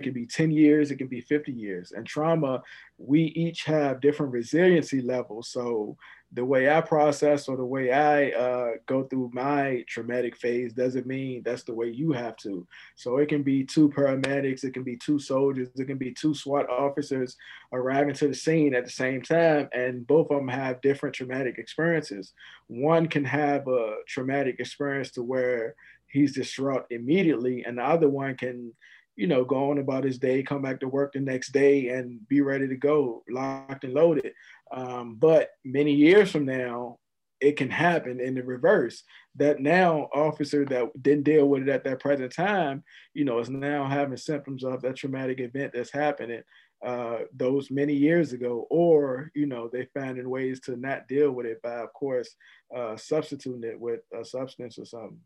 [0.00, 1.92] it can be 10 years, it can be 50 years.
[1.92, 2.62] And trauma,
[2.98, 5.48] we each have different resiliency levels.
[5.48, 5.96] So
[6.32, 11.06] the way I process or the way I uh, go through my traumatic phase doesn't
[11.06, 12.66] mean that's the way you have to.
[12.94, 16.34] So it can be two paramedics, it can be two soldiers, it can be two
[16.34, 17.36] SWAT officers
[17.72, 21.58] arriving to the scene at the same time, and both of them have different traumatic
[21.58, 22.32] experiences.
[22.68, 25.74] One can have a traumatic experience to where
[26.06, 28.72] he's distraught immediately, and the other one can
[29.16, 32.26] you know, go on about his day, come back to work the next day and
[32.28, 34.32] be ready to go, locked and loaded.
[34.72, 36.98] Um, but many years from now,
[37.40, 39.02] it can happen in the reverse
[39.36, 43.48] that now officer that didn't deal with it at that present time, you know, is
[43.48, 46.42] now having symptoms of that traumatic event that's happening
[46.84, 51.46] uh, those many years ago, or, you know, they finding ways to not deal with
[51.46, 52.34] it by, of course,
[52.74, 55.18] uh, substituting it with a substance or something.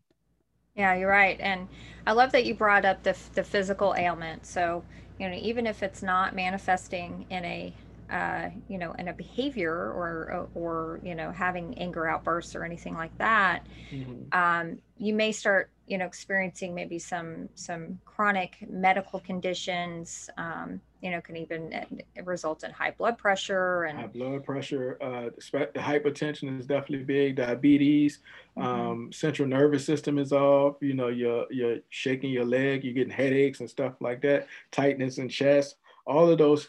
[0.75, 1.39] Yeah, you're right.
[1.39, 1.69] And
[2.05, 4.45] I love that you brought up the, the physical ailment.
[4.45, 4.85] So,
[5.17, 7.75] you know, even if it's not manifesting in a
[8.07, 12.93] uh, you know, in a behavior or, or, you know, having anger outbursts or anything
[12.93, 14.37] like that, mm-hmm.
[14.37, 21.11] um, you may start, you know, experiencing maybe some, some chronic medical conditions, um, you
[21.11, 24.97] know, can even uh, result in high blood pressure and high blood pressure.
[24.99, 25.29] Uh,
[25.75, 27.35] hypertension is definitely big.
[27.35, 28.21] Diabetes,
[28.57, 28.67] mm-hmm.
[28.67, 30.77] um, central nervous system is off.
[30.81, 34.47] You know, you're you're shaking your leg, you're getting headaches and stuff like that.
[34.71, 35.75] Tightness in chest.
[36.07, 36.67] All of those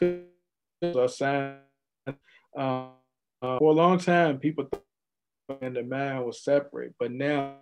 [0.82, 1.56] are signs.
[2.06, 2.88] Uh,
[3.40, 7.54] uh, for a long time, people thought and the mind was separate, but now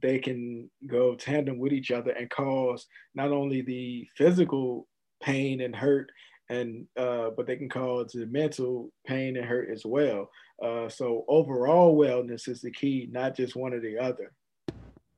[0.00, 4.86] they can go tandem with each other and cause not only the physical
[5.20, 6.10] pain and hurt
[6.50, 10.30] and uh, but they can cause the mental pain and hurt as well.
[10.62, 14.32] Uh, so overall wellness is the key, not just one or the other.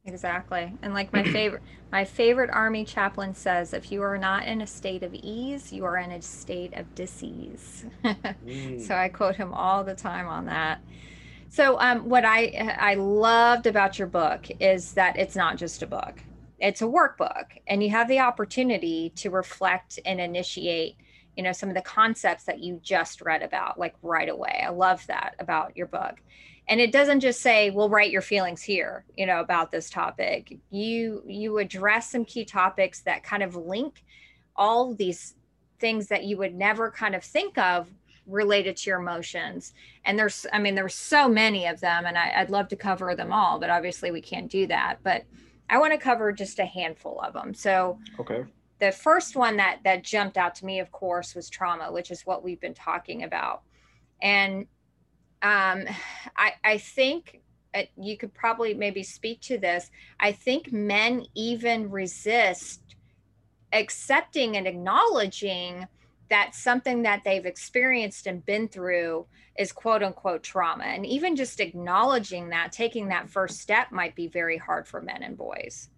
[0.06, 0.72] Exactly.
[0.82, 4.66] And like my favorite my favorite army chaplain says, if you are not in a
[4.66, 7.84] state of ease, you are in a state of disease.
[8.04, 8.80] mm.
[8.80, 10.80] So I quote him all the time on that.
[11.48, 15.86] So um, what I I loved about your book is that it's not just a
[15.86, 16.22] book
[16.60, 20.96] it's a workbook and you have the opportunity to reflect and initiate
[21.36, 24.62] you know some of the concepts that you just read about like right away.
[24.64, 26.20] I love that about your book.
[26.68, 30.58] And it doesn't just say well write your feelings here you know about this topic.
[30.70, 34.04] You you address some key topics that kind of link
[34.54, 35.34] all these
[35.78, 37.88] things that you would never kind of think of
[38.26, 39.72] related to your emotions.
[40.04, 43.14] And there's i mean there's so many of them and I, i'd love to cover
[43.14, 44.98] them all but obviously we can't do that.
[45.02, 45.24] But
[45.70, 47.54] I want to cover just a handful of them.
[47.54, 48.44] So, okay.
[48.80, 52.26] The first one that that jumped out to me, of course, was trauma, which is
[52.26, 53.62] what we've been talking about,
[54.20, 54.66] and
[55.42, 55.84] um,
[56.36, 57.40] I I think
[57.74, 59.90] uh, you could probably maybe speak to this.
[60.18, 62.80] I think men even resist
[63.72, 65.86] accepting and acknowledging
[66.30, 69.26] that something that they've experienced and been through
[69.58, 70.84] is quote unquote trauma.
[70.84, 75.22] And even just acknowledging that, taking that first step might be very hard for men
[75.22, 75.90] and boys.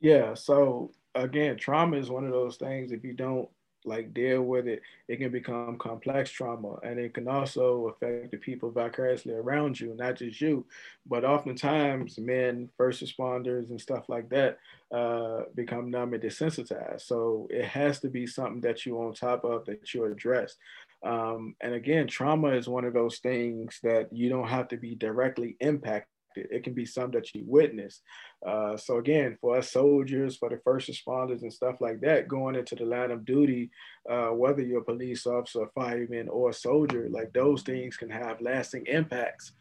[0.00, 0.34] Yeah.
[0.34, 3.48] So again, trauma is one of those things, if you don't
[3.86, 8.36] like deal with it, it can become complex trauma and it can also affect the
[8.36, 10.64] people vicariously around you, not just you,
[11.06, 14.58] but oftentimes men, first responders and stuff like that
[14.92, 17.02] uh, become numb and desensitized.
[17.02, 20.56] So it has to be something that you're on top of that you address.
[21.02, 24.94] Um, and again, trauma is one of those things that you don't have to be
[24.94, 26.08] directly impacted.
[26.36, 28.00] It can be something that you witness.
[28.46, 32.54] Uh, so again, for us soldiers, for the first responders and stuff like that, going
[32.54, 33.70] into the line of duty,
[34.10, 38.40] uh, whether you're a police officer, fireman, or a soldier, like those things can have
[38.40, 39.52] lasting impacts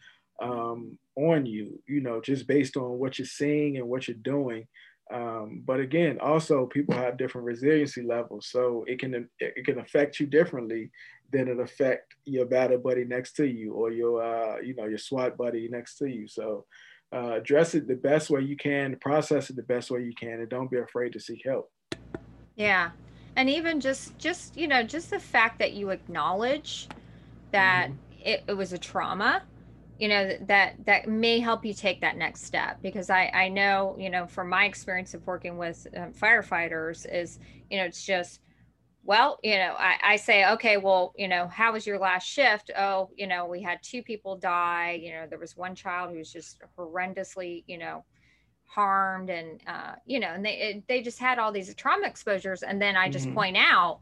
[0.42, 1.82] um, on you.
[1.88, 4.68] You know, just based on what you're seeing and what you're doing.
[5.14, 10.20] Um, but again, also people have different resiliency levels, so it can it can affect
[10.20, 10.90] you differently
[11.32, 14.98] than it affect your battle buddy next to you or your uh, you know your
[14.98, 16.28] SWAT buddy next to you.
[16.28, 16.66] So
[17.14, 20.40] uh, address it the best way you can, process it the best way you can,
[20.40, 21.72] and don't be afraid to seek help.
[22.56, 22.92] Yeah,
[23.36, 26.88] and even just just you know just the fact that you acknowledge
[27.52, 28.28] that mm-hmm.
[28.28, 29.44] it, it was a trauma
[30.00, 33.96] you know that that may help you take that next step because i i know
[33.98, 38.42] you know from my experience of working with um, firefighters is you know it's just
[39.06, 42.72] well you know I, I say okay well you know how was your last shift?
[42.78, 46.18] Oh you know we had two people die you know there was one child who
[46.18, 48.04] was just horrendously you know
[48.66, 52.64] harmed and uh, you know and they it, they just had all these trauma exposures.
[52.64, 53.36] And then i just mm-hmm.
[53.36, 54.00] point out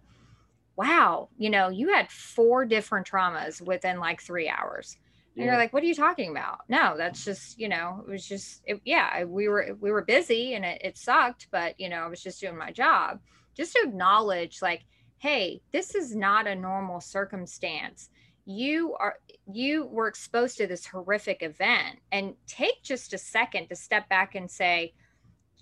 [0.75, 4.97] wow you know you had four different traumas within like three hours.
[5.35, 6.59] And you're like what are you talking about?
[6.69, 10.53] No that's just you know it was just it, yeah we were we were busy
[10.53, 13.19] and it, it sucked but you know i was just doing my job.
[13.55, 14.85] Just to acknowledge like
[15.23, 18.09] hey this is not a normal circumstance.
[18.45, 21.99] You are you were exposed to this horrific event.
[22.11, 24.93] And take just a second to step back and say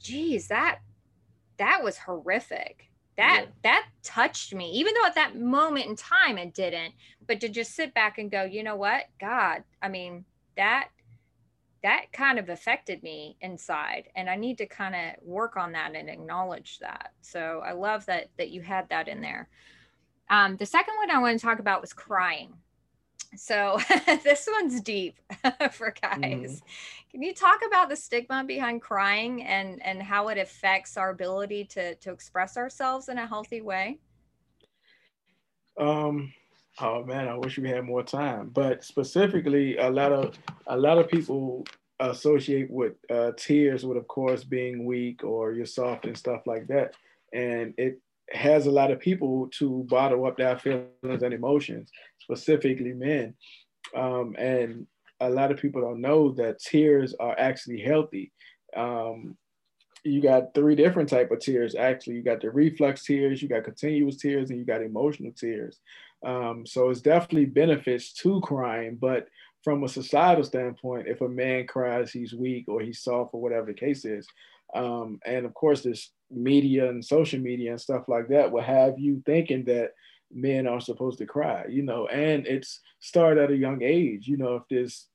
[0.01, 0.79] geez that
[1.57, 2.89] that was horrific.
[3.17, 3.51] That yeah.
[3.61, 6.95] that touched me even though at that moment in time it didn't.
[7.27, 9.03] But to just sit back and go you know what?
[9.19, 10.25] God i mean
[10.57, 10.89] that
[11.83, 15.95] that kind of affected me inside and i need to kind of work on that
[15.95, 19.49] and acknowledge that so i love that that you had that in there
[20.29, 22.53] um, the second one i want to talk about was crying
[23.35, 23.79] so
[24.23, 25.17] this one's deep
[25.71, 26.21] for guys.
[26.21, 26.55] Mm-hmm.
[27.11, 31.65] Can you talk about the stigma behind crying and and how it affects our ability
[31.65, 33.99] to to express ourselves in a healthy way?
[35.77, 36.33] Um
[36.81, 38.49] oh man, I wish we had more time.
[38.53, 41.65] But specifically a lot of a lot of people
[41.99, 46.67] associate with uh, tears with of course being weak or you're soft and stuff like
[46.67, 46.95] that.
[47.33, 47.99] And it
[48.31, 53.35] has a lot of people to bottle up their feelings and emotions, specifically men.
[53.95, 54.87] Um, and
[55.19, 58.31] a lot of people don't know that tears are actually healthy.
[58.75, 59.37] Um,
[60.03, 63.63] you got three different type of tears actually you got the reflex tears you got
[63.63, 65.79] continuous tears and you got emotional tears
[66.25, 69.27] um, so it's definitely benefits to crying but
[69.63, 73.67] from a societal standpoint if a man cries he's weak or he's soft or whatever
[73.67, 74.27] the case is
[74.73, 78.97] um, and of course this media and social media and stuff like that will have
[78.97, 79.91] you thinking that
[80.33, 84.27] men are supposed to cry, you know, and it's started at a young age.
[84.27, 85.07] You know, if this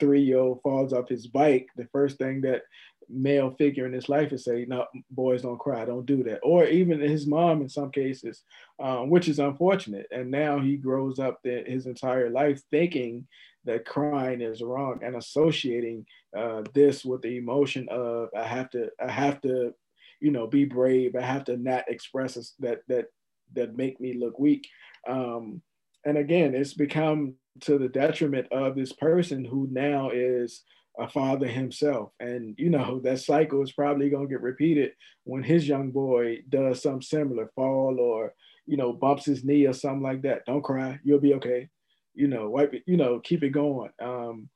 [0.00, 2.62] three year old falls off his bike, the first thing that
[3.08, 6.40] male figure in his life and say, no, boys don't cry, don't do that.
[6.42, 8.42] Or even his mom in some cases,
[8.82, 10.06] um, which is unfortunate.
[10.10, 13.26] And now he grows up the, his entire life thinking
[13.64, 18.90] that crying is wrong and associating uh, this with the emotion of I have to,
[19.02, 19.72] I have to,
[20.20, 21.16] you know, be brave.
[21.16, 23.06] I have to not express that that
[23.54, 24.66] that make me look weak.
[25.08, 25.62] Um,
[26.04, 30.62] and again, it's become to the detriment of this person who now is
[30.98, 32.10] a father himself.
[32.20, 34.92] And you know, that cycle is probably gonna get repeated
[35.24, 38.34] when his young boy does something similar, fall or
[38.66, 40.46] you know, bumps his knee or something like that.
[40.46, 41.68] Don't cry, you'll be okay.
[42.14, 43.90] You know, wipe it, you know, keep it going.
[44.00, 44.48] Um,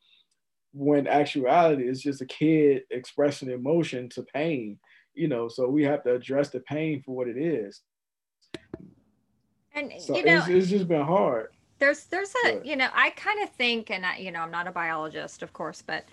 [0.73, 4.79] when actuality is just a kid expressing emotion to pain,
[5.15, 7.83] you know, so we have to address the pain for what it is.
[9.75, 11.49] And so you know, it's, it's just been hard.
[11.79, 14.67] There's there's a you know I kind of think, and I, you know I'm not
[14.67, 16.05] a biologist, of course, but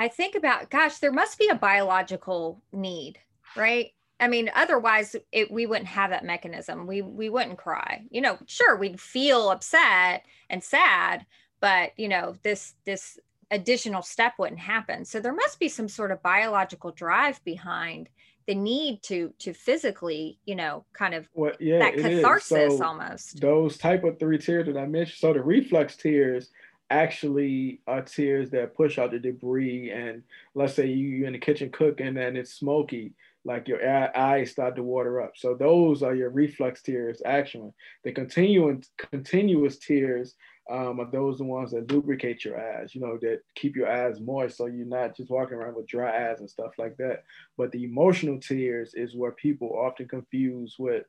[0.00, 3.18] I think about gosh, there must be a biological need,
[3.54, 3.90] right?
[4.18, 6.86] I mean, otherwise it, we wouldn't have that mechanism.
[6.86, 8.06] We we wouldn't cry.
[8.10, 11.26] You know, sure we'd feel upset and sad,
[11.60, 13.18] but you know this this
[13.50, 15.04] additional step wouldn't happen.
[15.04, 18.08] So there must be some sort of biological drive behind
[18.46, 23.38] the need to to physically you know kind of well, yeah, that catharsis so almost
[23.38, 26.48] those type of three tears that i mentioned so the reflex tears
[26.90, 30.22] actually are tears that push out the debris and
[30.54, 33.80] let's say you, are in the kitchen cooking and it's smoky like your
[34.16, 35.32] eyes start to water up.
[35.34, 37.70] So those are your reflex tears actually.
[38.04, 40.34] The continuing continuous tears
[40.70, 44.58] um, are those ones that lubricate your eyes, you know, that keep your eyes moist.
[44.58, 47.24] So you're not just walking around with dry eyes and stuff like that.
[47.56, 51.04] But the emotional tears is where people often confuse with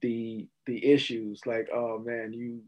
[0.00, 1.40] the the issues.
[1.46, 2.62] Like, oh man, you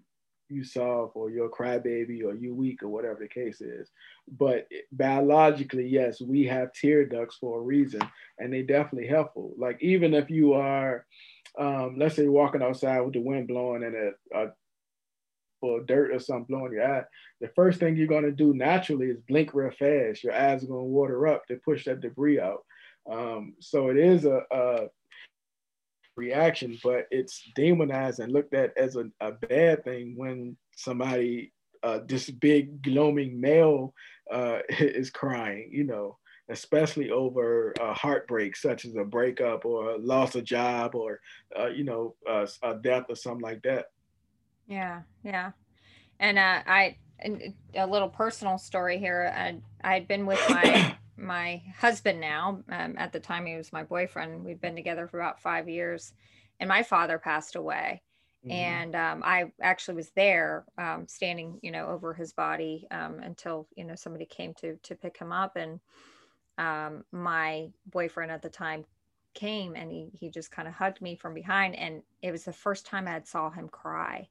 [0.49, 3.91] you soft or you're a crybaby or you weak or whatever the case is.
[4.39, 8.01] But biologically, yes, we have tear ducts for a reason
[8.39, 9.55] and they definitely helpful.
[9.59, 11.07] Like even if you are,
[11.59, 14.53] um, let's say walking outside with the wind blowing and a, a
[15.63, 17.03] or dirt or something blowing your eye,
[17.41, 20.23] the first thing you're gonna do naturally is blink real fast.
[20.23, 22.65] Your eyes are gonna water up to push that debris out.
[23.11, 24.87] Um, so it is a, a,
[26.17, 31.53] reaction, but it's demonized and looked at as a, a bad thing when somebody,
[31.83, 33.95] uh, this big gloaming male,
[34.33, 35.71] uh, is crying.
[35.73, 40.95] You know, especially over a heartbreak such as a breakup or a loss of job
[40.95, 41.21] or
[41.59, 43.87] uh, you know uh, a death or something like that
[44.67, 45.53] yeah, yeah.
[46.19, 49.33] And uh, I, and a little personal story here.
[49.35, 52.63] I, I'd been with my my husband now.
[52.69, 54.45] Um, at the time, he was my boyfriend.
[54.45, 56.13] We'd been together for about five years,
[56.61, 58.03] and my father passed away.
[58.45, 58.53] Mm-hmm.
[58.53, 63.67] And um, I actually was there, um, standing, you know, over his body um, until
[63.77, 65.57] you know somebody came to to pick him up.
[65.57, 65.81] And
[66.59, 68.85] um, my boyfriend at the time
[69.35, 72.53] came, and he he just kind of hugged me from behind, and it was the
[72.53, 74.29] first time I had saw him cry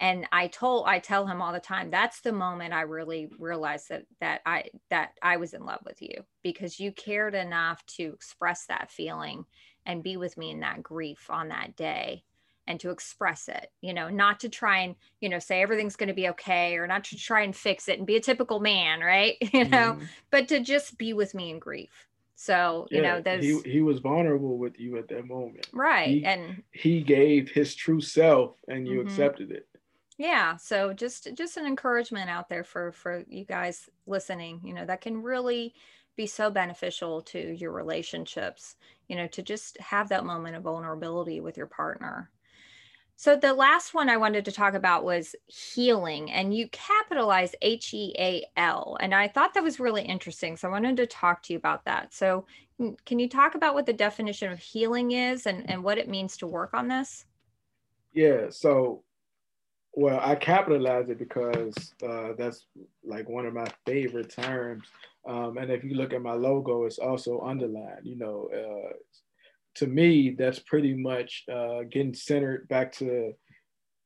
[0.00, 3.88] and i told i tell him all the time that's the moment i really realized
[3.88, 8.04] that that i that i was in love with you because you cared enough to
[8.04, 9.44] express that feeling
[9.86, 12.22] and be with me in that grief on that day
[12.66, 16.08] and to express it you know not to try and you know say everything's going
[16.08, 19.00] to be okay or not to try and fix it and be a typical man
[19.00, 20.06] right you know mm.
[20.30, 22.06] but to just be with me in grief
[22.36, 26.24] so you know those he, he was vulnerable with you at that moment right he,
[26.24, 29.08] and he gave his true self and you mm-hmm.
[29.08, 29.66] accepted it
[30.18, 34.84] yeah so just just an encouragement out there for for you guys listening you know
[34.84, 35.72] that can really
[36.16, 38.76] be so beneficial to your relationships
[39.06, 42.30] you know to just have that moment of vulnerability with your partner.
[43.16, 48.96] So the last one i wanted to talk about was healing and you capitalize h-e-a-l
[49.00, 51.84] and i thought that was really interesting so i wanted to talk to you about
[51.86, 52.14] that.
[52.14, 52.46] So
[52.80, 56.08] mm, can you talk about what the definition of healing is and, and what it
[56.08, 57.24] means to work on this?
[58.12, 59.02] Yeah so
[59.98, 61.74] well, I capitalize it because
[62.08, 62.66] uh, that's
[63.04, 64.86] like one of my favorite terms.
[65.26, 68.04] Um, and if you look at my logo, it's also underlined.
[68.04, 68.92] You know, uh,
[69.74, 73.32] to me, that's pretty much uh, getting centered back to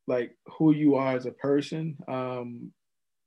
[0.06, 1.98] like who you are as a person.
[2.08, 2.72] Um,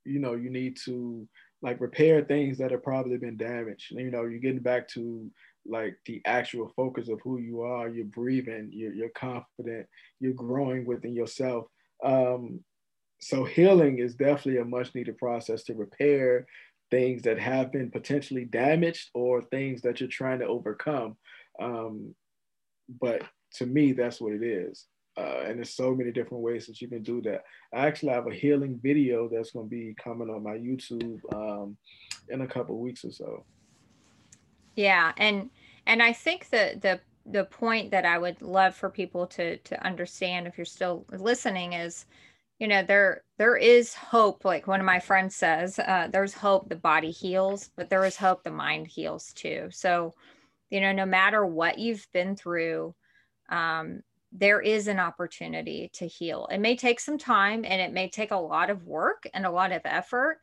[0.04, 1.28] you know, you need to
[1.62, 3.92] like repair things that have probably been damaged.
[3.92, 5.30] You know, you're getting back to
[5.64, 7.88] like the actual focus of who you are.
[7.88, 8.70] You're breathing.
[8.72, 9.86] You're, you're confident.
[10.18, 11.66] You're growing within yourself.
[12.04, 12.60] Um,
[13.18, 16.46] so healing is definitely a much needed process to repair
[16.90, 21.16] things that have been potentially damaged or things that you're trying to overcome.
[21.60, 22.14] Um,
[23.00, 23.22] but
[23.54, 24.86] to me, that's what it is.
[25.18, 27.42] Uh, and there's so many different ways that you can do that.
[27.72, 31.76] I actually have a healing video that's going to be coming on my YouTube um,
[32.28, 33.44] in a couple weeks or so.
[34.74, 35.48] Yeah, and
[35.86, 39.84] and I think that the the point that I would love for people to to
[39.84, 42.06] understand if you're still listening is,
[42.58, 44.44] you know, there there is hope.
[44.44, 48.16] Like one of my friends says, uh, there's hope the body heals, but there is
[48.16, 49.68] hope the mind heals too.
[49.70, 50.14] So,
[50.70, 52.94] you know, no matter what you've been through,
[53.48, 54.02] um,
[54.32, 56.48] there is an opportunity to heal.
[56.50, 59.50] It may take some time and it may take a lot of work and a
[59.50, 60.38] lot of effort.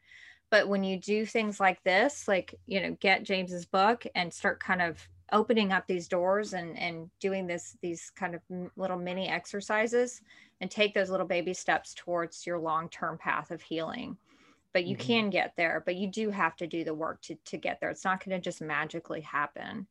[0.50, 4.60] But when you do things like this, like, you know, get James's book and start
[4.60, 8.42] kind of opening up these doors and, and doing this, these kind of
[8.76, 10.22] little mini exercises
[10.62, 14.18] and take those little baby steps towards your long-term path of healing.
[14.74, 15.08] But you mm-hmm.
[15.08, 17.90] can get there, but you do have to do the work to, to get there.
[17.90, 19.88] It's not going to just magically happen.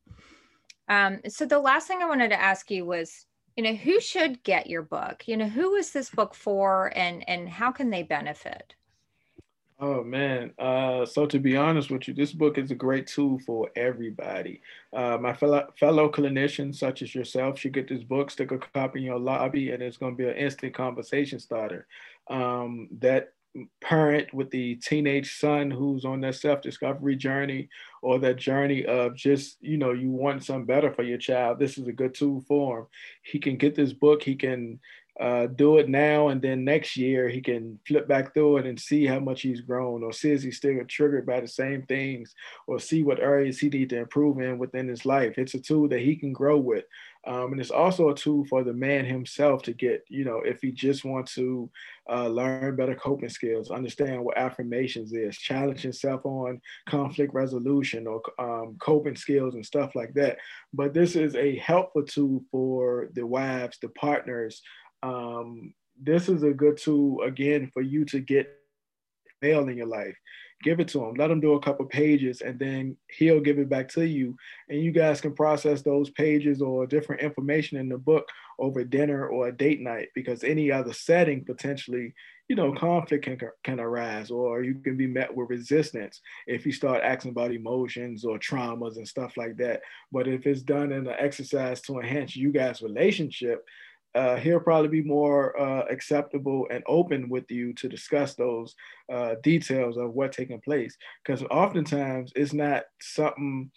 [0.88, 3.26] Um, so the last thing I wanted to ask you was,
[3.56, 7.28] you know who should get your book you know who is this book for and
[7.28, 8.74] and how can they benefit
[9.82, 10.52] oh man.
[10.58, 14.62] Uh, so to be honest with you this book is a great tool for everybody.
[14.92, 19.00] Uh, my fellow fellow clinicians such as yourself should get this book stick a copy
[19.00, 21.86] in your lobby and it's going to be an instant conversation starter.
[22.30, 23.34] Um, that
[23.82, 27.68] parent with the teenage son who's on that self-discovery journey
[28.00, 31.76] or that journey of just you know you want something better for your child this
[31.76, 32.86] is a good tool for him
[33.24, 34.80] he can get this book he can
[35.20, 38.80] uh, do it now and then next year he can flip back through it and
[38.80, 42.34] see how much he's grown or see is he still triggered by the same things
[42.66, 45.86] or see what areas he need to improve in within his life it's a tool
[45.86, 46.84] that he can grow with
[47.24, 50.60] um, and it's also a tool for the man himself to get, you know, if
[50.60, 51.70] he just wants to
[52.10, 58.22] uh, learn better coping skills, understand what affirmations is, challenge himself on conflict resolution or
[58.40, 60.38] um, coping skills and stuff like that.
[60.74, 64.60] But this is a helpful tool for the wives, the partners.
[65.02, 68.48] Um, this is a good tool, again, for you to get
[69.42, 70.16] male in your life.
[70.62, 73.68] Give it to him let him do a couple pages and then he'll give it
[73.68, 74.36] back to you.
[74.68, 78.24] And you guys can process those pages or different information in the book
[78.60, 82.14] over dinner or a date night because any other setting potentially
[82.48, 86.70] you know conflict can, can arise or you can be met with resistance if you
[86.70, 89.80] start asking about emotions or traumas and stuff like that.
[90.12, 93.64] But if it's done in an exercise to enhance you guys relationship
[94.14, 98.74] uh, he'll probably be more uh, acceptable and open with you to discuss those
[99.10, 100.96] uh, details of what's taking place.
[101.24, 103.70] Because oftentimes it's not something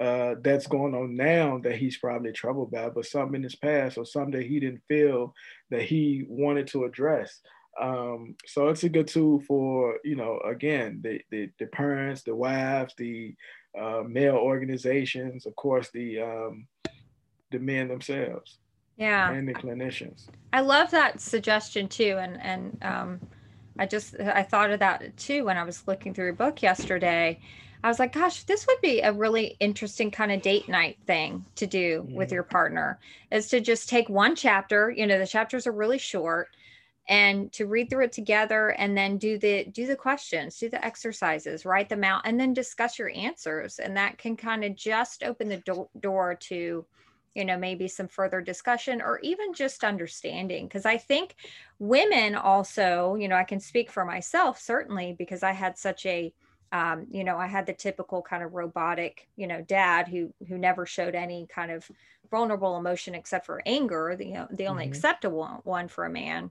[0.00, 3.98] uh, that's going on now that he's probably troubled by, but something in his past
[3.98, 5.34] or something that he didn't feel
[5.70, 7.40] that he wanted to address.
[7.80, 12.34] Um, so it's a good tool for you know again the the, the parents, the
[12.34, 13.34] wives, the
[13.78, 16.66] uh, male organizations, of course the um,
[17.50, 18.58] the men themselves
[18.96, 19.30] yeah.
[19.30, 20.26] And the clinicians.
[20.52, 23.20] I love that suggestion too and and um,
[23.78, 27.40] i just i thought of that too when i was looking through your book yesterday.
[27.84, 31.44] I was like gosh this would be a really interesting kind of date night thing
[31.56, 32.14] to do mm-hmm.
[32.14, 33.00] with your partner
[33.32, 36.48] is to just take one chapter you know the chapters are really short
[37.08, 40.84] and to read through it together and then do the do the questions do the
[40.84, 45.24] exercises write them out and then discuss your answers and that can kind of just
[45.24, 46.86] open the do- door to
[47.34, 51.34] you know maybe some further discussion or even just understanding because i think
[51.78, 56.32] women also you know i can speak for myself certainly because i had such a
[56.72, 60.58] um, you know i had the typical kind of robotic you know dad who who
[60.58, 61.90] never showed any kind of
[62.30, 64.92] vulnerable emotion except for anger the, you know, the only mm-hmm.
[64.92, 66.50] acceptable one for a man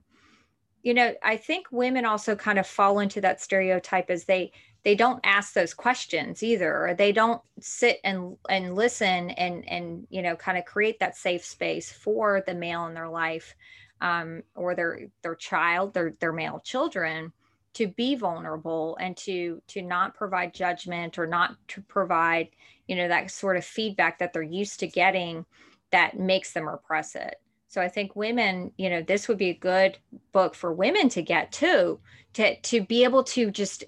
[0.82, 4.52] you know i think women also kind of fall into that stereotype as they
[4.84, 6.88] they don't ask those questions either.
[6.88, 11.16] Or they don't sit and and listen and and you know kind of create that
[11.16, 13.54] safe space for the male in their life
[14.00, 17.32] um, or their their child their their male children
[17.74, 22.48] to be vulnerable and to to not provide judgment or not to provide
[22.88, 25.44] you know that sort of feedback that they're used to getting
[25.90, 27.36] that makes them repress it.
[27.68, 29.96] So i think women you know this would be a good
[30.32, 32.00] book for women to get too
[32.34, 33.84] to to be able to just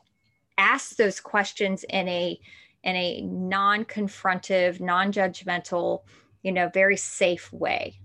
[0.58, 2.38] ask those questions in a
[2.82, 6.02] in a non-confrontive non-judgmental
[6.44, 7.98] you know, very safe way.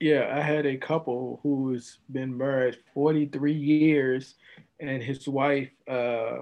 [0.00, 4.34] Yeah, I had a couple who's been married 43 years,
[4.80, 6.38] and his wife uh,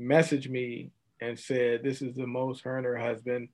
[0.00, 0.90] messaged me
[1.20, 3.48] and said, This is the most her and her husband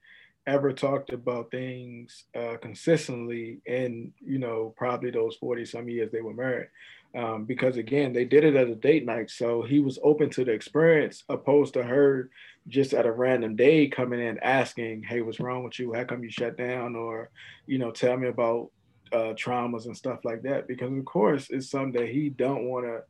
[0.46, 6.20] ever talked about things uh, consistently in, you know, probably those 40 some years they
[6.20, 6.68] were married.
[7.14, 9.30] Um, because again, they did it at a date night.
[9.30, 12.30] So he was open to the experience opposed to her
[12.68, 15.92] just at a random day coming in asking, Hey, what's wrong with you?
[15.92, 16.96] How come you shut down?
[16.96, 17.30] Or,
[17.66, 18.70] you know, tell me about
[19.12, 20.66] uh, traumas and stuff like that.
[20.66, 23.02] Because of course it's something that he don't want to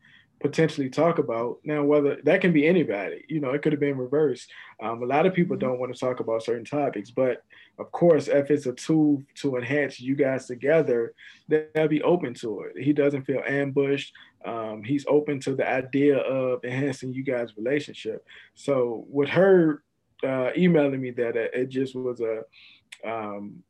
[0.42, 1.58] potentially talk about.
[1.64, 4.50] Now, whether that can be anybody, you know, it could have been reversed.
[4.82, 5.68] Um, a lot of people mm-hmm.
[5.68, 7.42] don't want to talk about certain topics, but
[7.78, 11.14] of course, if it's a tool to enhance you guys together,
[11.48, 12.82] they'll be open to it.
[12.82, 14.12] He doesn't feel ambushed.
[14.44, 18.26] Um, he's open to the idea of enhancing you guys' relationship.
[18.54, 19.82] So with her
[20.22, 22.42] uh, emailing me that, it just was a
[23.08, 23.62] um,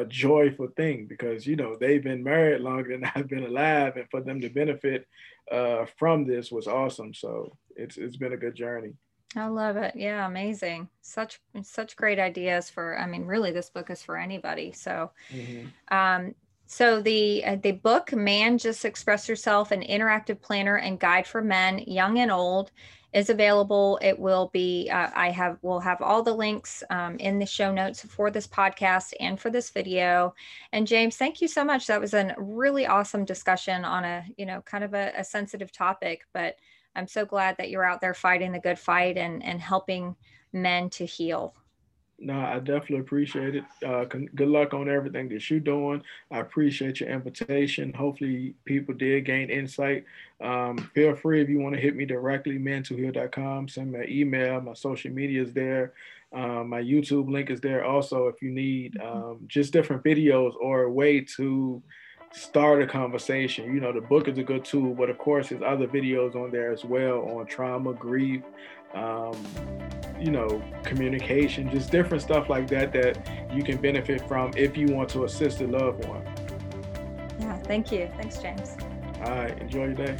[0.00, 4.08] a joyful thing because you know they've been married longer than I've been alive, and
[4.10, 5.06] for them to benefit
[5.50, 7.14] uh, from this was awesome.
[7.14, 8.92] So it's it's been a good journey.
[9.34, 9.94] I love it.
[9.96, 10.88] Yeah, amazing.
[11.02, 12.98] Such such great ideas for.
[12.98, 14.72] I mean, really, this book is for anybody.
[14.72, 15.96] So, mm-hmm.
[15.96, 16.34] um,
[16.66, 21.42] so the uh, the book "Man Just Express Yourself: An Interactive Planner and Guide for
[21.42, 22.70] Men, Young and Old."
[23.16, 23.98] Is available.
[24.02, 27.72] It will be, uh, I have, will have all the links um, in the show
[27.72, 30.34] notes for this podcast and for this video.
[30.72, 31.86] And James, thank you so much.
[31.86, 35.72] That was a really awesome discussion on a, you know, kind of a, a sensitive
[35.72, 36.56] topic, but
[36.94, 40.14] I'm so glad that you're out there fighting the good fight and, and helping
[40.52, 41.54] men to heal.
[42.18, 43.64] No, I definitely appreciate it.
[43.84, 46.02] Uh, con- good luck on everything that you're doing.
[46.30, 47.92] I appreciate your invitation.
[47.92, 50.04] Hopefully, people did gain insight.
[50.40, 53.68] Um, feel free if you want to hit me directly, mentoheal.com.
[53.68, 54.60] Send me an email.
[54.60, 55.94] My social media is there.
[56.32, 59.30] Um, my YouTube link is there also if you need mm-hmm.
[59.30, 61.82] um, just different videos or a way to
[62.32, 63.72] start a conversation.
[63.72, 66.50] You know, the book is a good tool, but of course, there's other videos on
[66.50, 68.42] there as well on trauma, grief,
[68.94, 69.36] um,
[70.20, 74.86] you know, communication, just different stuff like that that you can benefit from if you
[74.88, 76.22] want to assist a loved one.
[77.38, 78.10] Yeah, thank you.
[78.16, 78.76] Thanks, James.
[79.24, 80.16] All right, enjoy your day.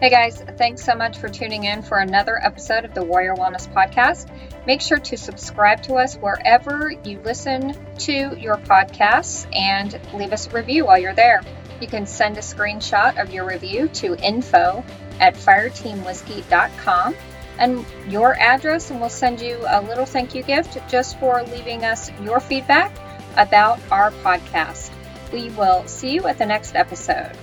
[0.00, 3.66] Hey guys, thanks so much for tuning in for another episode of the Warrior Wellness
[3.72, 4.28] Podcast.
[4.66, 10.48] Make sure to subscribe to us wherever you listen to your podcasts and leave us
[10.48, 11.40] a review while you're there.
[11.80, 14.84] You can send a screenshot of your review to info
[15.18, 17.14] at fireteamwhiskey.com
[17.58, 21.84] and your address, and we'll send you a little thank you gift just for leaving
[21.84, 22.92] us your feedback
[23.38, 24.90] about our podcast.
[25.32, 27.36] We will see you at the next episode.